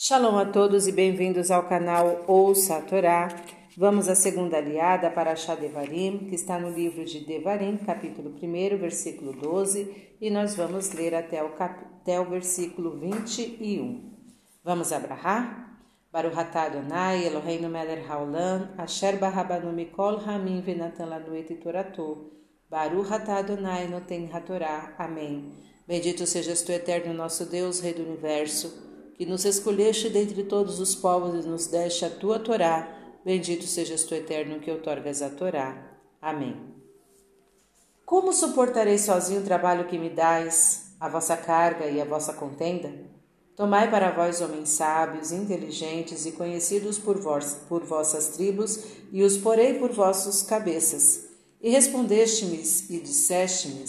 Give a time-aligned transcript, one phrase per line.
[0.00, 3.26] Shalom a todos e bem-vindos ao canal Ouça a Torá.
[3.76, 8.78] Vamos à segunda aliada para Shá Devarim, que está no livro de Devarim, capítulo 1,
[8.78, 11.84] versículo 12, e nós vamos ler até o, cap...
[12.00, 14.14] até o versículo 21.
[14.62, 15.82] Vamos abrahar?
[16.12, 22.30] Baruch atah Adonai, Eloheinu melech haolam, asher barabanu mikol hamim venatan lanu et toratou.
[22.70, 24.94] Baruch Adonai noten hatorá.
[24.96, 25.50] Amém.
[25.88, 28.87] Bendito sejas tu, eterno nosso Deus, Rei do Universo,
[29.18, 32.88] que nos escolheste dentre todos os povos e nos deste a tua Torá.
[33.24, 35.98] Bendito sejas tu, eterno, que outorgas a Torá.
[36.22, 36.56] Amém.
[38.06, 42.92] Como suportarei sozinho o trabalho que me dais, a vossa carga e a vossa contenda?
[43.56, 49.36] Tomai para vós homens sábios, inteligentes e conhecidos por, vós, por vossas tribos, e os
[49.36, 51.26] porei por vossos cabeças.
[51.60, 53.84] E respondeste-me e disseste-me: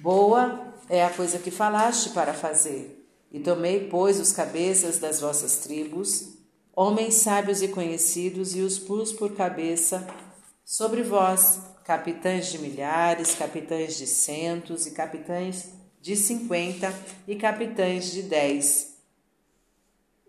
[0.00, 2.97] Boa é a coisa que falaste para fazer.
[3.30, 6.30] E tomei, pois, os cabeças das vossas tribos,
[6.74, 10.06] homens sábios e conhecidos, e os pus por cabeça
[10.64, 15.68] sobre vós, capitães de milhares, capitães de centos, e capitães
[16.00, 16.94] de cinquenta,
[17.26, 18.96] e capitães de dez.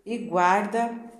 [0.04, 1.10] E guarda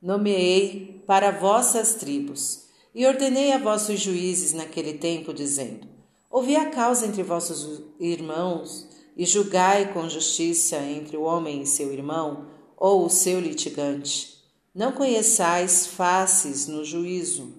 [0.00, 5.95] nomeei para vossas tribos, e ordenei a vossos juízes naquele tempo, dizendo:
[6.36, 11.90] Ouvi a causa entre vossos irmãos e julgai com justiça entre o homem e seu
[11.90, 14.44] irmão ou o seu litigante.
[14.74, 17.54] Não conheçais faces no juízo.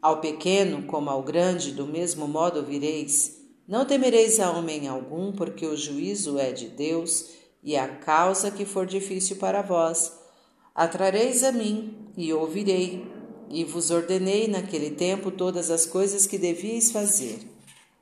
[0.00, 3.40] Ao pequeno como ao grande, do mesmo modo ouvireis.
[3.66, 8.64] Não temereis a homem algum, porque o juízo é de Deus, e a causa que
[8.64, 10.16] for difícil para vós,
[10.72, 13.04] atrareis a mim e ouvirei
[13.52, 17.38] e vos ordenei naquele tempo todas as coisas que devíeis fazer.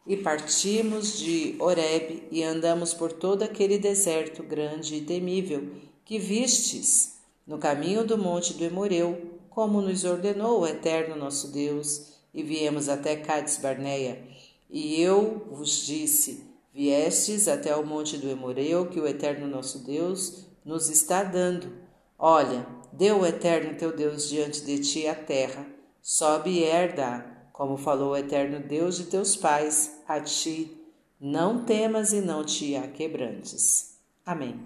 [0.07, 5.69] E partimos de Horebe e andamos por todo aquele deserto grande e temível
[6.05, 12.13] que vistes no caminho do monte do Emoreu, como nos ordenou o eterno nosso Deus,
[12.33, 14.23] e viemos até Cades Barneia.
[14.71, 20.47] E eu vos disse: Viestes até o monte do Emoreu, que o eterno nosso Deus
[20.65, 21.73] nos está dando.
[22.17, 25.67] Olha, Deu o eterno teu Deus diante de ti a terra,
[26.03, 30.77] sobe e herda, como falou o eterno Deus de teus pais a ti.
[31.21, 33.99] Não temas e não te aquebrantes.
[34.25, 34.59] Amém.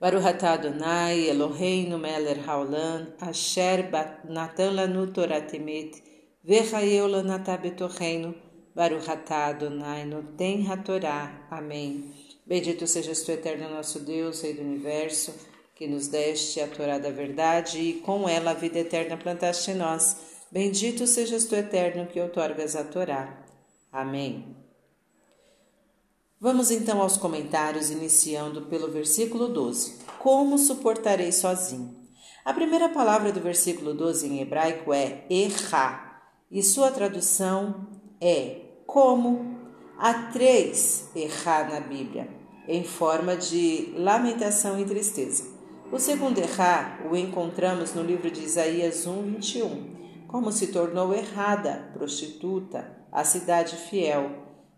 [0.00, 3.90] Baruch atah Adonai Eloheinu melech haolam asher
[4.24, 6.02] natan lanu Torah temet
[6.42, 8.34] vechayeu lanatah betorreino
[8.74, 11.46] Baruch atah Adonai noten hatorá.
[11.50, 12.14] Amém.
[12.46, 15.34] Bendito sejas tu, eterno nosso Deus, Rei do Universo,
[15.80, 19.76] que nos deste a Torá da verdade e com ela a vida eterna plantaste em
[19.76, 20.14] nós.
[20.52, 23.42] Bendito sejas tu, eterno, que outorgas a Torá.
[23.90, 24.54] Amém.
[26.38, 30.00] Vamos então aos comentários, iniciando pelo versículo 12.
[30.18, 31.96] Como suportarei sozinho?
[32.44, 36.20] A primeira palavra do versículo 12 em hebraico é erra,
[36.50, 37.88] e sua tradução
[38.20, 39.58] é como.
[39.96, 42.28] Há três errar na Bíblia,
[42.68, 45.59] em forma de lamentação e tristeza.
[45.92, 49.96] O segundo errar o encontramos no livro de Isaías 1, 21.
[50.28, 54.30] Como se tornou errada, prostituta, a cidade fiel.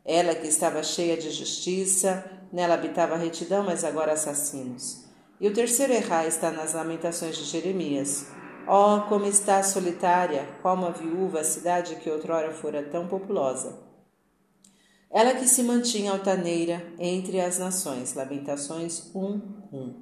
[0.06, 5.04] Ela que estava cheia de justiça, nela habitava retidão, mas agora assassinos.
[5.38, 8.28] E o terceiro errar está nas lamentações de Jeremias.
[8.66, 13.78] Oh, como está solitária, como a viúva, a cidade que outrora fora tão populosa.
[15.10, 18.14] Ela que se mantinha altaneira entre as nações.
[18.14, 19.20] Lamentações 1,
[19.70, 20.01] 1.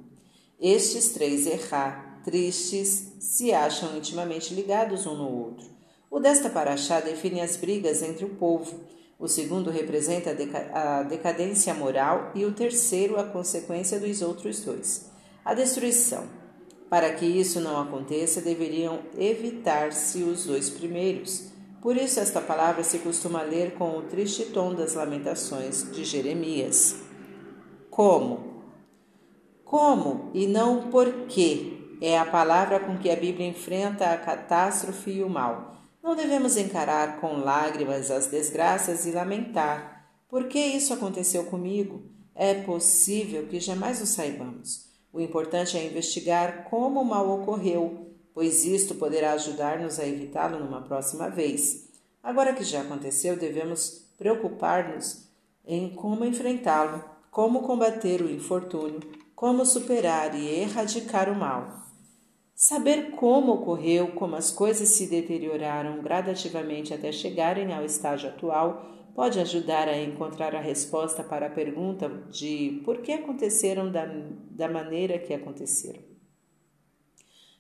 [0.61, 5.67] Estes três errar, tristes, se acham intimamente ligados um no outro.
[6.11, 8.79] O desta paraxá define as brigas entre o povo,
[9.19, 10.37] o segundo representa
[10.73, 15.11] a decadência moral e o terceiro a consequência dos outros dois,
[15.45, 16.25] a destruição.
[16.89, 21.51] Para que isso não aconteça, deveriam evitar-se os dois primeiros.
[21.81, 26.97] Por isso, esta palavra se costuma ler com o triste tom das lamentações de Jeremias.
[27.91, 28.50] Como?
[29.71, 35.23] Como e não porquê é a palavra com que a Bíblia enfrenta a catástrofe e
[35.23, 35.77] o mal.
[36.03, 40.11] Não devemos encarar com lágrimas as desgraças e lamentar.
[40.29, 42.03] Por que isso aconteceu comigo?
[42.35, 44.89] É possível que jamais o saibamos.
[45.13, 50.83] O importante é investigar como o mal ocorreu, pois isto poderá ajudar-nos a evitá-lo numa
[50.83, 51.89] próxima vez.
[52.21, 55.29] Agora que já aconteceu, devemos preocupar-nos
[55.65, 61.87] em como enfrentá-lo, como combater o infortúnio como superar e erradicar o mal.
[62.55, 68.85] Saber como ocorreu, como as coisas se deterioraram gradativamente até chegarem ao estágio atual,
[69.15, 74.05] pode ajudar a encontrar a resposta para a pergunta de por que aconteceram da,
[74.51, 76.03] da maneira que aconteceram.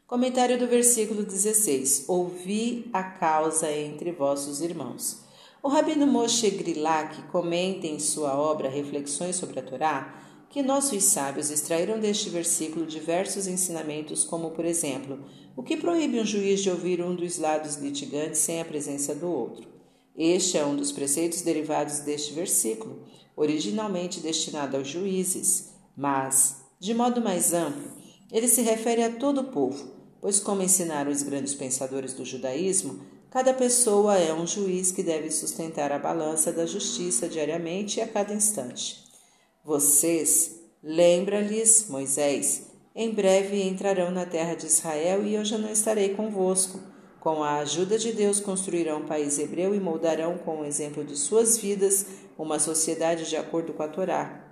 [0.06, 5.25] Comentário do versículo 16: Ouvi a causa entre vossos irmãos.
[5.62, 11.49] O rabino Moshe Grilak comenta em sua obra Reflexões sobre a Torá que nossos sábios
[11.49, 15.20] extraíram deste versículo diversos ensinamentos, como, por exemplo,
[15.56, 19.29] o que proíbe um juiz de ouvir um dos lados litigantes sem a presença do
[19.31, 19.69] outro.
[20.19, 23.05] Este é um dos preceitos derivados deste versículo,
[23.37, 27.88] originalmente destinado aos juízes, mas, de modo mais amplo,
[28.32, 33.00] ele se refere a todo o povo, pois, como ensinaram os grandes pensadores do judaísmo,
[33.31, 38.08] cada pessoa é um juiz que deve sustentar a balança da justiça diariamente e a
[38.08, 39.00] cada instante.
[39.71, 46.09] Vocês, lembra-lhes, Moisés, em breve entrarão na terra de Israel e eu já não estarei
[46.09, 46.81] convosco.
[47.21, 51.17] Com a ajuda de Deus construirão um país hebreu e moldarão com o exemplo de
[51.17, 52.05] suas vidas
[52.37, 54.45] uma sociedade de acordo com a Torá.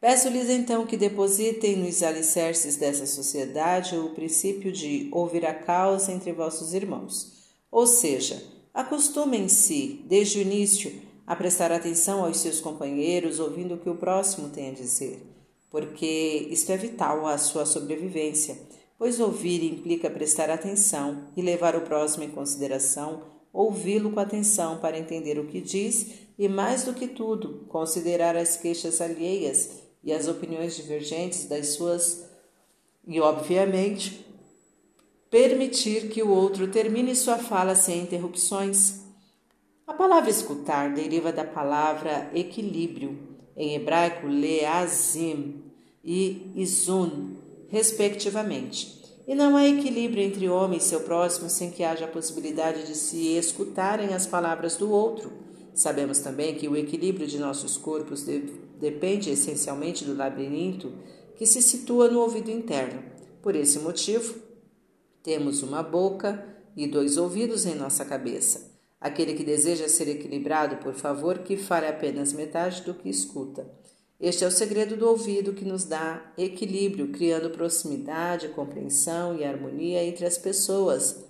[0.00, 6.30] Peço-lhes então que depositem nos alicerces dessa sociedade o princípio de ouvir a causa entre
[6.30, 7.32] vossos irmãos.
[7.72, 8.40] Ou seja,
[8.72, 14.48] acostumem-se, desde o início, a prestar atenção aos seus companheiros, ouvindo o que o próximo
[14.48, 15.20] tem a dizer,
[15.70, 18.56] porque isto é vital à sua sobrevivência,
[18.98, 24.98] pois ouvir implica prestar atenção e levar o próximo em consideração, ouvi-lo com atenção para
[24.98, 29.70] entender o que diz e, mais do que tudo, considerar as queixas alheias
[30.04, 32.26] e as opiniões divergentes das suas
[33.06, 34.24] e, obviamente,
[35.30, 39.05] permitir que o outro termine sua fala sem interrupções.
[39.86, 43.16] A palavra escutar deriva da palavra equilíbrio,
[43.56, 45.62] em hebraico leazim
[46.02, 47.36] e izun,
[47.68, 49.00] respectivamente.
[49.28, 52.96] E não há equilíbrio entre homem e seu próximo sem que haja a possibilidade de
[52.96, 55.30] se escutarem as palavras do outro.
[55.72, 58.40] Sabemos também que o equilíbrio de nossos corpos de,
[58.80, 60.92] depende essencialmente do labirinto
[61.36, 63.04] que se situa no ouvido interno.
[63.40, 64.34] Por esse motivo,
[65.22, 66.44] temos uma boca
[66.76, 68.75] e dois ouvidos em nossa cabeça.
[69.06, 73.64] Aquele que deseja ser equilibrado, por favor, que fale apenas metade do que escuta.
[74.18, 80.02] Este é o segredo do ouvido que nos dá equilíbrio, criando proximidade, compreensão e harmonia
[80.02, 81.24] entre as pessoas.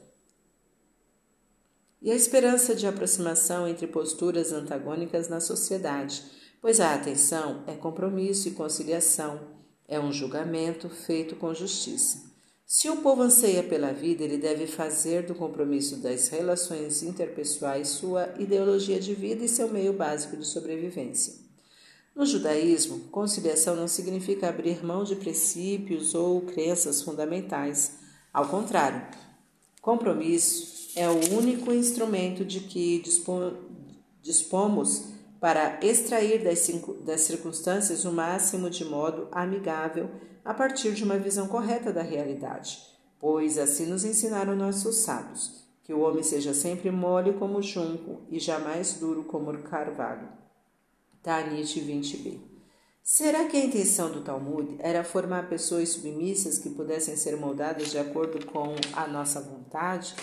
[2.00, 6.24] E a esperança de aproximação entre posturas antagônicas na sociedade,
[6.62, 9.38] pois a atenção é compromisso e conciliação,
[9.86, 12.35] é um julgamento feito com justiça.
[12.68, 18.34] Se o povo anseia pela vida, ele deve fazer do compromisso das relações interpessoais sua
[18.40, 21.34] ideologia de vida e seu meio básico de sobrevivência.
[22.12, 27.92] No judaísmo, conciliação não significa abrir mão de princípios ou crenças fundamentais.
[28.34, 29.00] Ao contrário,
[29.80, 33.00] compromisso é o único instrumento de que
[34.20, 35.04] dispomos
[35.38, 40.10] para extrair das circunstâncias o máximo de modo amigável
[40.46, 42.78] a partir de uma visão correta da realidade,
[43.18, 48.38] pois assim nos ensinaram nossos sábios, que o homem seja sempre mole como junco e
[48.38, 50.28] jamais duro como carvalho.
[51.20, 52.38] Tanit 20b.
[53.02, 57.98] Será que a intenção do Talmud era formar pessoas submissas que pudessem ser moldadas de
[57.98, 60.14] acordo com a nossa vontade?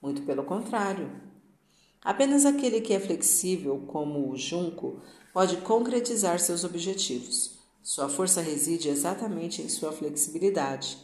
[0.00, 1.10] Muito pelo contrário.
[2.04, 5.00] Apenas aquele que é flexível, como o junco,
[5.32, 7.55] pode concretizar seus objetivos.
[7.86, 10.98] Sua força reside exatamente em sua flexibilidade.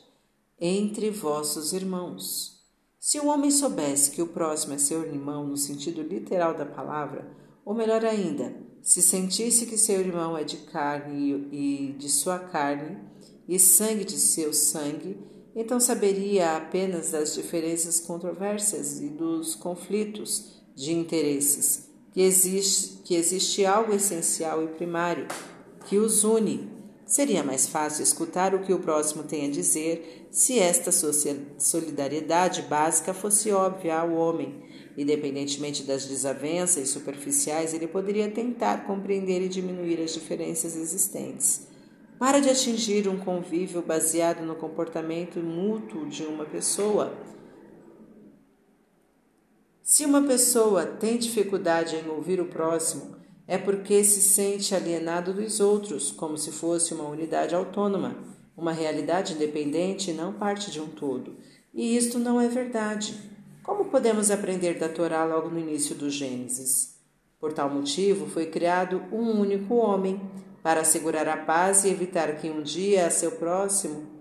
[0.61, 2.61] Entre vossos irmãos.
[2.99, 7.37] Se o homem soubesse que o próximo é seu irmão no sentido literal da palavra,
[7.65, 12.99] ou melhor ainda, se sentisse que seu irmão é de carne e de sua carne,
[13.47, 15.17] e sangue de seu sangue,
[15.55, 23.65] então saberia apenas das diferenças controversas e dos conflitos de interesses, que existe, que existe
[23.65, 25.29] algo essencial e primário
[25.85, 26.71] que os une.
[27.05, 30.91] Seria mais fácil escutar o que o próximo tem a dizer se esta
[31.59, 34.63] solidariedade básica fosse óbvia ao homem.
[34.97, 41.67] Independentemente das desavenças superficiais, ele poderia tentar compreender e diminuir as diferenças existentes.
[42.19, 47.13] Para de atingir um convívio baseado no comportamento mútuo de uma pessoa.
[49.83, 55.61] Se uma pessoa tem dificuldade em ouvir o próximo, é porque se sente alienado dos
[55.61, 58.17] outros, como se fosse uma unidade autônoma,
[58.57, 61.37] uma realidade independente e não parte de um todo.
[61.75, 63.19] E isto não é verdade.
[63.63, 66.97] Como podemos aprender da Torá logo no início do Gênesis?
[67.41, 70.21] Por tal motivo, foi criado um único homem
[70.63, 74.13] para assegurar a paz e evitar que um dia a seu próximo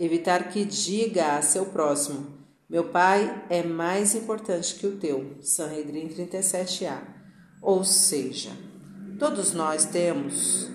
[0.00, 2.26] evitar que diga a seu próximo
[2.66, 5.36] Meu pai é mais importante que o teu.
[5.42, 7.19] Sanhedrin 37a.
[7.60, 8.50] Ou seja,
[9.18, 10.68] todos nós temos,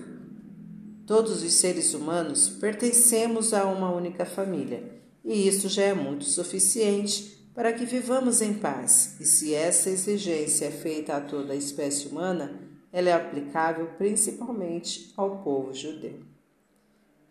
[1.06, 7.36] todos os seres humanos pertencemos a uma única família, e isso já é muito suficiente
[7.54, 9.16] para que vivamos em paz.
[9.18, 12.60] E se essa exigência é feita a toda a espécie humana,
[12.92, 16.20] ela é aplicável principalmente ao povo judeu.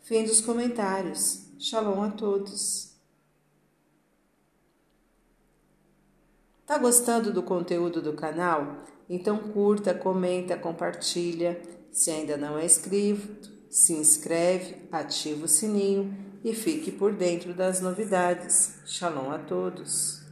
[0.02, 1.46] Fim dos comentários.
[1.58, 2.94] Shalom a todos.
[6.66, 8.84] Tá gostando do conteúdo do canal?
[9.10, 11.62] Então curta, comenta, compartilha.
[11.92, 17.82] Se ainda não é inscrito, se inscreve, ativa o sininho e fique por dentro das
[17.82, 18.76] novidades.
[18.86, 20.25] Shalom a todos.